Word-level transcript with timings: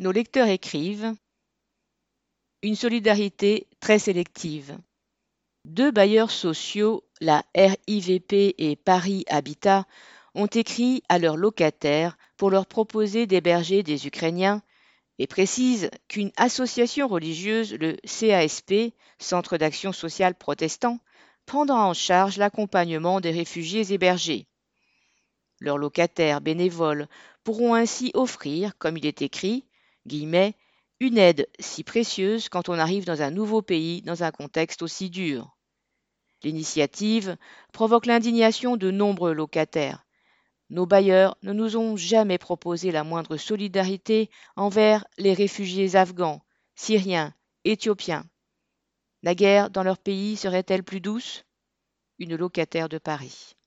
Nos 0.00 0.12
lecteurs 0.12 0.46
écrivent 0.46 1.12
Une 2.62 2.76
solidarité 2.76 3.66
très 3.80 3.98
sélective. 3.98 4.78
Deux 5.64 5.90
bailleurs 5.90 6.30
sociaux, 6.30 7.02
la 7.20 7.44
RIVP 7.56 8.54
et 8.58 8.76
Paris 8.76 9.24
Habitat, 9.28 9.86
ont 10.36 10.46
écrit 10.46 11.02
à 11.08 11.18
leurs 11.18 11.36
locataires 11.36 12.16
pour 12.36 12.50
leur 12.50 12.66
proposer 12.66 13.26
d'héberger 13.26 13.82
des 13.82 14.06
Ukrainiens 14.06 14.62
et 15.18 15.26
précisent 15.26 15.90
qu'une 16.06 16.30
association 16.36 17.08
religieuse, 17.08 17.74
le 17.74 17.96
CASP, 18.04 18.94
Centre 19.18 19.58
d'action 19.58 19.92
sociale 19.92 20.36
protestant, 20.36 21.00
prendra 21.44 21.84
en 21.84 21.92
charge 21.92 22.36
l'accompagnement 22.36 23.20
des 23.20 23.32
réfugiés 23.32 23.92
hébergés. 23.92 24.46
Leurs 25.58 25.78
locataires 25.78 26.40
bénévoles 26.40 27.08
pourront 27.42 27.74
ainsi 27.74 28.12
offrir, 28.14 28.78
comme 28.78 28.96
il 28.96 29.04
est 29.04 29.22
écrit, 29.22 29.64
une 31.00 31.18
aide 31.18 31.48
si 31.58 31.84
précieuse 31.84 32.48
quand 32.48 32.68
on 32.68 32.78
arrive 32.78 33.04
dans 33.04 33.22
un 33.22 33.30
nouveau 33.30 33.62
pays 33.62 34.02
dans 34.02 34.22
un 34.24 34.30
contexte 34.30 34.82
aussi 34.82 35.10
dur. 35.10 35.56
L'initiative 36.42 37.36
provoque 37.72 38.06
l'indignation 38.06 38.76
de 38.76 38.90
nombreux 38.90 39.32
locataires. 39.32 40.04
Nos 40.70 40.86
bailleurs 40.86 41.36
ne 41.42 41.52
nous 41.52 41.76
ont 41.76 41.96
jamais 41.96 42.38
proposé 42.38 42.92
la 42.92 43.02
moindre 43.02 43.36
solidarité 43.36 44.30
envers 44.54 45.04
les 45.16 45.34
réfugiés 45.34 45.96
afghans, 45.96 46.42
syriens, 46.74 47.34
éthiopiens. 47.64 48.24
La 49.22 49.34
guerre 49.34 49.70
dans 49.70 49.82
leur 49.82 49.98
pays 49.98 50.36
serait-elle 50.36 50.84
plus 50.84 51.00
douce? 51.00 51.44
Une 52.18 52.36
locataire 52.36 52.88
de 52.88 52.98
Paris. 52.98 53.57